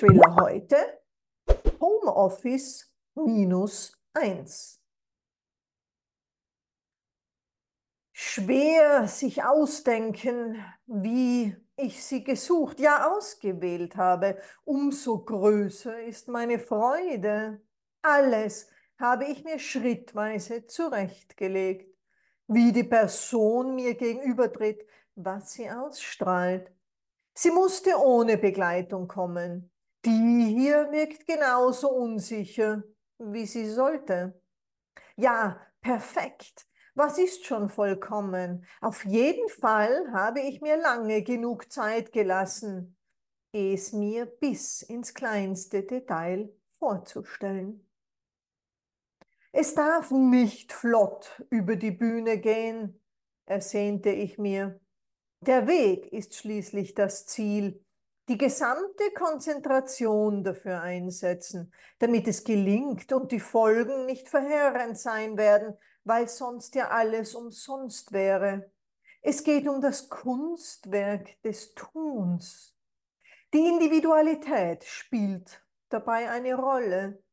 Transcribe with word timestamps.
Mini-Thriller 0.00 0.36
heute 0.40 0.76
Homeoffice 1.80 2.90
minus 3.14 3.92
eins. 4.14 4.80
Schwer 8.12 9.08
sich 9.08 9.42
ausdenken, 9.42 10.64
wie 10.86 11.56
ich 11.76 12.04
sie 12.04 12.24
gesucht, 12.24 12.80
ja 12.80 13.10
ausgewählt 13.10 13.96
habe, 13.96 14.40
umso 14.64 15.24
größer 15.24 16.02
ist 16.04 16.28
meine 16.28 16.58
Freude. 16.58 17.60
Alles 18.02 18.70
habe 18.98 19.24
ich 19.26 19.44
mir 19.44 19.58
schrittweise 19.58 20.66
zurechtgelegt, 20.66 21.94
wie 22.46 22.72
die 22.72 22.84
Person 22.84 23.74
mir 23.74 23.94
gegenübertritt, 23.94 24.86
was 25.14 25.52
sie 25.52 25.70
ausstrahlt. 25.70 26.70
Sie 27.34 27.50
musste 27.50 27.96
ohne 27.98 28.36
Begleitung 28.36 29.08
kommen. 29.08 29.69
Die 30.04 30.54
hier 30.56 30.90
wirkt 30.90 31.26
genauso 31.26 31.90
unsicher, 31.90 32.82
wie 33.18 33.46
sie 33.46 33.68
sollte. 33.68 34.40
Ja, 35.16 35.60
perfekt. 35.82 36.66
Was 36.94 37.18
ist 37.18 37.44
schon 37.44 37.68
vollkommen? 37.68 38.66
Auf 38.80 39.04
jeden 39.04 39.48
Fall 39.48 40.10
habe 40.12 40.40
ich 40.40 40.60
mir 40.60 40.76
lange 40.76 41.22
genug 41.22 41.70
Zeit 41.70 42.12
gelassen, 42.12 42.96
es 43.52 43.92
mir 43.92 44.26
bis 44.26 44.82
ins 44.82 45.14
kleinste 45.14 45.82
Detail 45.82 46.52
vorzustellen. 46.78 47.86
Es 49.52 49.74
darf 49.74 50.10
nicht 50.10 50.72
flott 50.72 51.42
über 51.50 51.76
die 51.76 51.90
Bühne 51.90 52.38
gehen, 52.38 53.00
ersehnte 53.46 54.10
ich 54.10 54.38
mir. 54.38 54.80
Der 55.40 55.66
Weg 55.66 56.12
ist 56.12 56.34
schließlich 56.36 56.94
das 56.94 57.26
Ziel. 57.26 57.84
Die 58.30 58.38
gesamte 58.38 59.10
Konzentration 59.12 60.44
dafür 60.44 60.82
einsetzen, 60.82 61.74
damit 61.98 62.28
es 62.28 62.44
gelingt 62.44 63.12
und 63.12 63.32
die 63.32 63.40
Folgen 63.40 64.06
nicht 64.06 64.28
verheerend 64.28 64.96
sein 64.96 65.36
werden, 65.36 65.76
weil 66.04 66.28
sonst 66.28 66.76
ja 66.76 66.90
alles 66.90 67.34
umsonst 67.34 68.12
wäre. 68.12 68.70
Es 69.20 69.42
geht 69.42 69.66
um 69.66 69.80
das 69.80 70.08
Kunstwerk 70.08 71.42
des 71.42 71.74
Tuns. 71.74 72.76
Die 73.52 73.66
Individualität 73.66 74.84
spielt 74.84 75.66
dabei 75.88 76.30
eine 76.30 76.54
Rolle. 76.54 77.24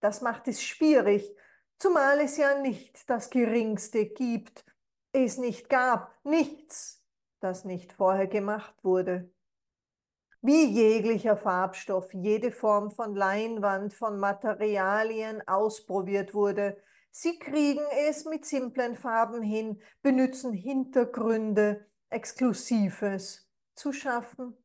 Das 0.00 0.22
macht 0.22 0.48
es 0.48 0.62
schwierig, 0.62 1.30
zumal 1.76 2.20
es 2.20 2.38
ja 2.38 2.58
nicht 2.58 3.10
das 3.10 3.28
Geringste 3.28 4.06
gibt, 4.06 4.64
es 5.12 5.36
nicht 5.36 5.68
gab, 5.68 6.18
nichts, 6.24 7.04
das 7.40 7.66
nicht 7.66 7.92
vorher 7.92 8.28
gemacht 8.28 8.82
wurde. 8.82 9.30
Wie 10.44 10.64
jeglicher 10.64 11.36
Farbstoff, 11.36 12.12
jede 12.12 12.50
Form 12.50 12.90
von 12.90 13.14
Leinwand, 13.14 13.94
von 13.94 14.18
Materialien 14.18 15.40
ausprobiert 15.46 16.34
wurde, 16.34 16.82
sie 17.12 17.38
kriegen 17.38 17.84
es 18.08 18.24
mit 18.24 18.44
simplen 18.44 18.96
Farben 18.96 19.40
hin, 19.40 19.80
benutzen 20.02 20.52
Hintergründe, 20.52 21.86
Exklusives 22.10 23.48
zu 23.76 23.92
schaffen. 23.92 24.56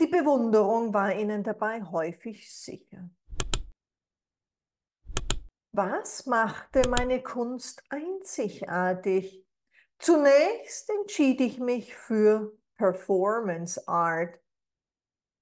Die 0.00 0.06
Bewunderung 0.06 0.94
war 0.94 1.14
ihnen 1.14 1.44
dabei 1.44 1.82
häufig 1.82 2.50
sicher. 2.50 3.10
Was 5.72 6.24
machte 6.24 6.88
meine 6.88 7.22
Kunst 7.22 7.84
einzigartig? 7.90 9.46
Zunächst 9.98 10.88
entschied 10.88 11.42
ich 11.42 11.58
mich 11.58 11.94
für 11.94 12.56
Performance 12.76 13.86
Art. 13.88 14.38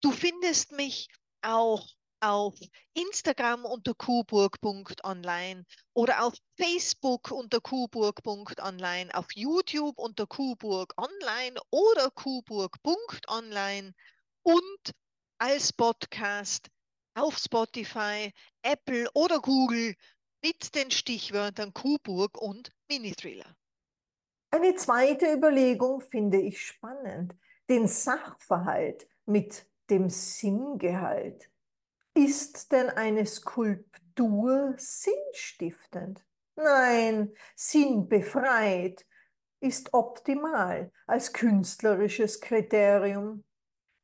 Du 0.00 0.12
findest 0.12 0.70
mich 0.70 1.08
auch 1.42 1.88
auf 2.20 2.54
Instagram 2.94 3.64
unter 3.64 3.94
kuburg.online 3.94 5.66
oder 5.94 6.22
auf 6.22 6.34
Facebook 6.56 7.32
unter 7.32 7.60
kuburg.online, 7.60 9.12
auf 9.12 9.26
YouTube 9.34 9.98
unter 9.98 10.28
kuburg 10.28 10.94
online 10.96 11.60
oder 11.72 12.12
kuburg.online 12.12 13.92
und 14.44 14.92
als 15.38 15.72
Podcast 15.72 16.68
auf 17.18 17.36
Spotify, 17.38 18.32
Apple 18.62 19.08
oder 19.14 19.40
Google 19.40 19.94
mit 20.42 20.74
den 20.74 20.90
Stichwörtern 20.90 21.74
Kuburg 21.74 22.40
und 22.40 22.70
Mini-Thriller. 22.88 23.56
Eine 24.50 24.74
zweite 24.76 25.32
Überlegung 25.32 26.00
finde 26.00 26.40
ich 26.40 26.64
spannend, 26.64 27.34
den 27.68 27.86
Sachverhalt 27.86 29.06
mit 29.26 29.66
dem 29.90 30.08
Sinngehalt. 30.08 31.50
Ist 32.14 32.72
denn 32.72 32.88
eine 32.88 33.26
Skulptur 33.26 34.74
sinnstiftend? 34.78 36.24
Nein, 36.56 37.34
sinnbefreit 37.54 39.06
ist 39.60 39.92
optimal 39.92 40.92
als 41.06 41.32
künstlerisches 41.32 42.40
Kriterium. 42.40 43.44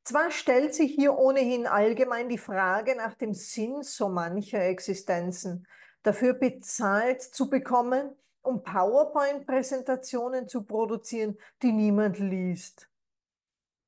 Zwar 0.05 0.29
stellt 0.29 0.75
sich 0.75 0.93
hier 0.93 1.17
ohnehin 1.17 1.65
allgemein 1.65 2.29
die 2.29 2.37
Frage 2.37 2.95
nach 2.95 3.15
dem 3.15 3.33
Sinn 3.33 3.81
so 3.81 4.07
mancher 4.07 4.61
Existenzen, 4.61 5.67
dafür 6.03 6.33
bezahlt 6.35 7.23
zu 7.23 7.49
bekommen, 7.49 8.15
um 8.43 8.61
PowerPoint-Präsentationen 8.63 10.47
zu 10.47 10.63
produzieren, 10.63 11.37
die 11.63 11.71
niemand 11.71 12.19
liest. 12.19 12.87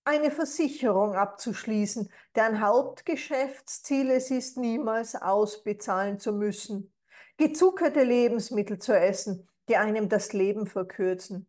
eine 0.06 0.32
Versicherung 0.32 1.16
abzuschließen, 1.16 2.10
deren 2.36 2.62
Hauptgeschäftsziel 2.62 4.12
es 4.12 4.32
ist, 4.32 4.58
niemals 4.58 5.16
ausbezahlen 5.16 6.18
zu 6.18 6.32
müssen, 6.32 6.94
gezuckerte 7.38 8.04
Lebensmittel 8.04 8.80
zu 8.80 8.98
essen, 8.98 9.48
die 9.68 9.76
einem 9.78 10.08
das 10.08 10.32
Leben 10.34 10.66
verkürzen. 10.66 11.46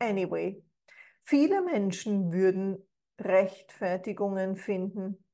Anyway, 0.00 0.62
viele 1.20 1.62
Menschen 1.62 2.32
würden 2.32 2.84
Rechtfertigungen 3.24 4.56
finden. 4.56 5.24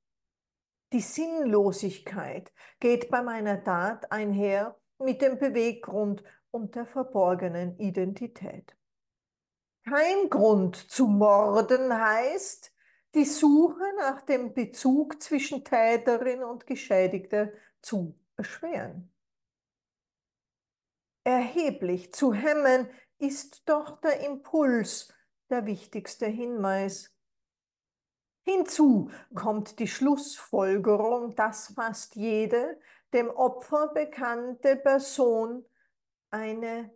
Die 0.93 1.01
Sinnlosigkeit 1.01 2.53
geht 2.81 3.11
bei 3.11 3.23
meiner 3.23 3.63
Tat 3.63 4.11
einher 4.11 4.79
mit 4.99 5.21
dem 5.21 5.39
Beweggrund 5.39 6.25
und 6.51 6.75
der 6.75 6.87
verborgenen 6.87 7.79
Identität. 7.79 8.77
Kein 9.85 10.29
Grund 10.29 10.77
zu 10.77 11.07
morden 11.07 11.93
heißt, 11.93 12.73
die 13.15 13.25
Suche 13.25 13.85
nach 13.97 14.23
dem 14.23 14.53
Bezug 14.53 15.23
zwischen 15.23 15.65
Täterin 15.65 16.43
und 16.43 16.67
Geschädigter 16.67 17.53
zu 17.81 18.19
erschweren. 18.37 19.13
Erheblich 21.25 22.13
zu 22.13 22.33
hemmen 22.33 22.89
ist 23.19 23.69
doch 23.69 24.01
der 24.01 24.21
Impuls 24.21 25.13
der 25.51 25.67
wichtigste 25.67 26.27
Hinweis. 26.27 27.15
Hinzu 28.49 29.11
kommt 29.35 29.79
die 29.79 29.87
Schlussfolgerung, 29.87 31.35
dass 31.35 31.75
fast 31.75 32.17
jede 32.17 32.81
dem 33.13 33.29
Opfer 33.29 33.89
bekannte 33.89 34.77
Person 34.77 35.67
eine 36.31 36.91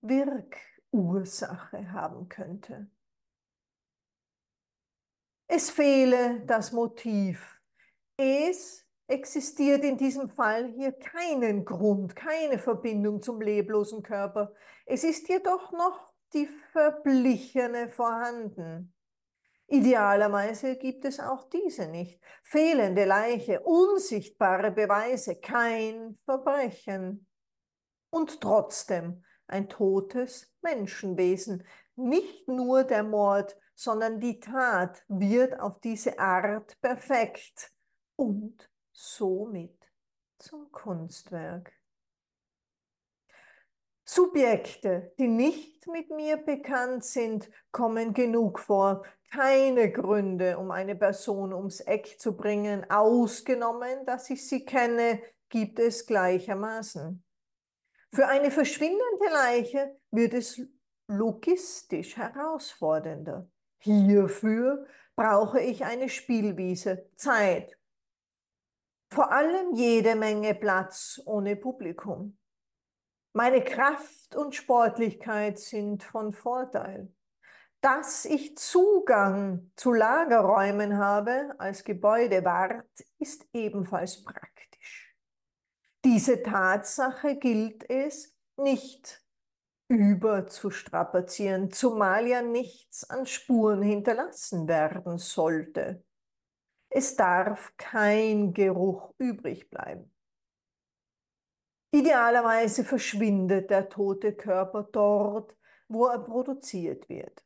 Wirk 0.00 0.56
Ursache 0.90 1.92
haben 1.92 2.30
könnte. 2.30 2.90
Es 5.48 5.68
fehle 5.68 6.40
das 6.46 6.72
Motiv. 6.72 7.60
Es 8.16 8.86
existiert 9.06 9.84
in 9.84 9.98
diesem 9.98 10.30
Fall 10.30 10.72
hier 10.72 10.92
keinen 10.92 11.66
Grund, 11.66 12.16
keine 12.16 12.58
Verbindung 12.58 13.20
zum 13.20 13.42
leblosen 13.42 14.02
Körper. 14.02 14.54
Es 14.86 15.04
ist 15.04 15.28
jedoch 15.28 15.72
noch 15.72 16.10
die 16.32 16.46
verblichene 16.72 17.90
vorhanden. 17.90 18.94
Idealerweise 19.72 20.76
gibt 20.76 21.04
es 21.04 21.20
auch 21.20 21.48
diese 21.48 21.86
nicht. 21.86 22.20
Fehlende 22.42 23.04
Leiche, 23.04 23.60
unsichtbare 23.60 24.72
Beweise, 24.72 25.36
kein 25.36 26.18
Verbrechen. 26.24 27.28
Und 28.10 28.40
trotzdem 28.40 29.24
ein 29.46 29.68
totes 29.68 30.52
Menschenwesen. 30.60 31.64
Nicht 31.94 32.48
nur 32.48 32.82
der 32.82 33.04
Mord, 33.04 33.56
sondern 33.76 34.18
die 34.18 34.40
Tat 34.40 35.04
wird 35.06 35.60
auf 35.60 35.78
diese 35.78 36.18
Art 36.18 36.80
perfekt 36.80 37.70
und 38.16 38.68
somit 38.90 39.78
zum 40.40 40.72
Kunstwerk. 40.72 41.79
Subjekte, 44.12 45.12
die 45.20 45.28
nicht 45.28 45.86
mit 45.86 46.10
mir 46.10 46.36
bekannt 46.36 47.04
sind, 47.04 47.48
kommen 47.70 48.12
genug 48.12 48.58
vor. 48.58 49.04
Keine 49.30 49.92
Gründe, 49.92 50.58
um 50.58 50.72
eine 50.72 50.96
Person 50.96 51.52
ums 51.52 51.78
Eck 51.78 52.18
zu 52.18 52.36
bringen, 52.36 52.90
ausgenommen, 52.90 54.04
dass 54.06 54.28
ich 54.28 54.48
sie 54.48 54.64
kenne, 54.64 55.22
gibt 55.48 55.78
es 55.78 56.06
gleichermaßen. 56.06 57.22
Für 58.12 58.26
eine 58.26 58.50
verschwindende 58.50 59.26
Leiche 59.32 59.96
wird 60.10 60.34
es 60.34 60.60
logistisch 61.06 62.16
herausfordernder. 62.16 63.48
Hierfür 63.78 64.88
brauche 65.14 65.60
ich 65.60 65.84
eine 65.84 66.08
Spielwiese, 66.08 67.08
Zeit. 67.14 67.78
Vor 69.12 69.30
allem 69.30 69.72
jede 69.74 70.16
Menge 70.16 70.56
Platz 70.56 71.22
ohne 71.26 71.54
Publikum. 71.54 72.39
Meine 73.32 73.62
Kraft 73.62 74.34
und 74.34 74.56
Sportlichkeit 74.56 75.58
sind 75.58 76.02
von 76.02 76.32
Vorteil. 76.32 77.12
Dass 77.80 78.24
ich 78.24 78.56
Zugang 78.58 79.70
zu 79.76 79.92
Lagerräumen 79.92 80.98
habe 80.98 81.54
als 81.58 81.84
Gebäudewart, 81.84 82.84
ist 83.18 83.46
ebenfalls 83.52 84.24
praktisch. 84.24 85.14
Diese 86.04 86.42
Tatsache 86.42 87.36
gilt 87.36 87.88
es 87.88 88.36
nicht 88.56 89.22
überzustrapazieren, 89.88 91.70
zumal 91.70 92.26
ja 92.26 92.42
nichts 92.42 93.08
an 93.08 93.26
Spuren 93.26 93.82
hinterlassen 93.82 94.66
werden 94.66 95.18
sollte. 95.18 96.04
Es 96.90 97.16
darf 97.16 97.74
kein 97.76 98.52
Geruch 98.52 99.14
übrig 99.18 99.70
bleiben. 99.70 100.12
Idealerweise 101.92 102.84
verschwindet 102.84 103.70
der 103.70 103.88
tote 103.88 104.34
Körper 104.34 104.84
dort, 104.84 105.56
wo 105.88 106.06
er 106.06 106.20
produziert 106.20 107.08
wird. 107.08 107.44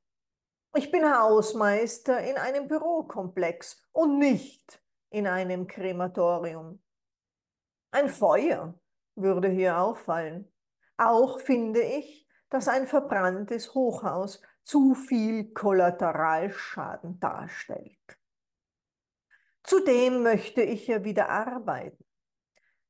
Ich 0.77 0.91
bin 0.91 1.05
Hausmeister 1.05 2.21
in 2.21 2.37
einem 2.37 2.69
Bürokomplex 2.69 3.83
und 3.93 4.19
nicht 4.19 4.83
in 5.11 5.27
einem 5.27 5.67
Krematorium. 5.67 6.83
Ein 7.91 8.09
Feuer 8.09 8.79
würde 9.15 9.49
hier 9.49 9.79
auffallen. 9.79 10.53
Auch 10.97 11.41
finde 11.41 11.81
ich, 11.81 12.29
dass 12.51 12.69
ein 12.69 12.87
verbranntes 12.87 13.73
Hochhaus 13.75 14.43
zu 14.65 14.95
viel 14.95 15.53
Kollateralschaden 15.53 17.19
darstellt. 17.21 18.19
Zudem 19.63 20.23
möchte 20.23 20.63
ich 20.63 20.87
ja 20.87 21.05
wieder 21.05 21.29
arbeiten, 21.29 22.04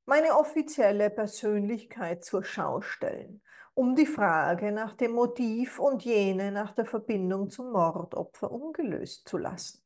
meine 0.06 0.36
offizielle 0.36 1.10
Persönlichkeit 1.10 2.24
zur 2.24 2.44
Schau 2.44 2.80
stellen, 2.80 3.42
um 3.74 3.94
die 3.94 4.06
Frage 4.06 4.72
nach 4.72 4.94
dem 4.94 5.12
Motiv 5.12 5.78
und 5.78 6.04
jene 6.04 6.52
nach 6.52 6.72
der 6.72 6.86
Verbindung 6.86 7.50
zum 7.50 7.72
Mordopfer 7.72 8.50
ungelöst 8.50 9.28
zu 9.28 9.38
lassen. 9.38 9.84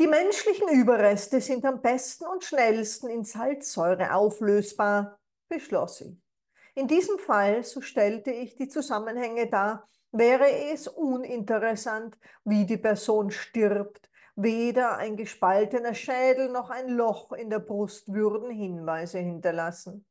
Die 0.00 0.06
menschlichen 0.06 0.68
Überreste 0.70 1.42
sind 1.42 1.64
am 1.66 1.82
besten 1.82 2.24
und 2.24 2.42
schnellsten 2.42 3.10
in 3.10 3.24
Salzsäure 3.24 4.14
auflösbar, 4.14 5.20
beschloss 5.46 6.00
ich. 6.00 6.16
In 6.74 6.88
diesem 6.88 7.18
Fall, 7.18 7.62
so 7.64 7.82
stellte 7.82 8.30
ich 8.30 8.56
die 8.56 8.68
Zusammenhänge 8.68 9.50
dar, 9.50 9.86
wäre 10.12 10.50
es 10.72 10.88
uninteressant, 10.88 12.16
wie 12.44 12.64
die 12.64 12.78
Person 12.78 13.30
stirbt. 13.30 14.09
Weder 14.42 14.96
ein 14.96 15.18
gespaltener 15.18 15.92
Schädel 15.92 16.48
noch 16.48 16.70
ein 16.70 16.88
Loch 16.88 17.32
in 17.32 17.50
der 17.50 17.58
Brust 17.58 18.10
würden 18.10 18.50
Hinweise 18.50 19.18
hinterlassen. 19.18 20.06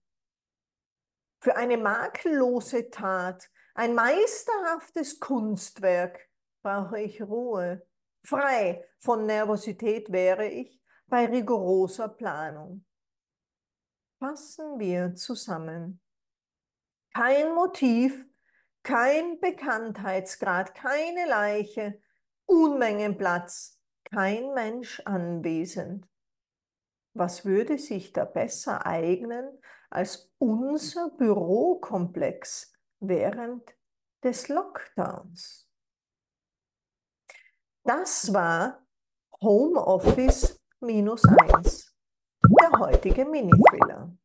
Für 1.42 1.56
eine 1.56 1.78
makellose 1.78 2.92
Tat, 2.92 3.50
ein 3.74 3.96
meisterhaftes 3.96 5.20
Kunstwerk, 5.20 6.30
brauche 6.62 7.00
ich 7.00 7.24
Ruhe, 7.24 7.88
Frei 8.22 8.86
von 9.00 9.26
Nervosität 9.26 10.12
wäre 10.12 10.46
ich 10.48 10.80
bei 11.08 11.26
rigoroser 11.26 12.10
Planung. 12.10 12.86
Fassen 14.20 14.78
wir 14.78 15.16
zusammen. 15.16 16.02
Kein 17.16 17.56
Motiv, 17.56 18.28
kein 18.84 19.40
Bekanntheitsgrad, 19.40 20.76
keine 20.76 21.26
Leiche, 21.28 22.00
Unmengenplatz, 22.46 23.79
kein 24.12 24.54
Mensch 24.54 25.02
anwesend. 25.06 26.08
Was 27.14 27.46
würde 27.46 27.78
sich 27.78 28.14
da 28.14 28.26
besser 28.26 28.86
eignen 28.86 29.60
als 29.90 30.34
unser 30.38 31.10
Bürokomplex 31.18 32.74
während 33.00 33.76
des 34.24 34.48
Lockdowns? 34.48 35.68
Das 37.84 38.34
war 38.34 38.86
Homeoffice 39.42 40.62
minus 40.80 41.24
eins, 41.26 41.96
der 42.44 42.72
heutige 42.80 43.26
Mini-Thriller. 43.26 44.19